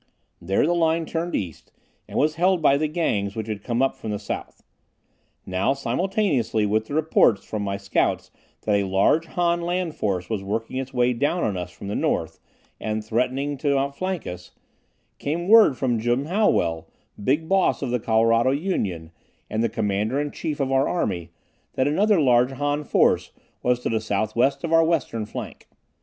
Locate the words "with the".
6.65-6.95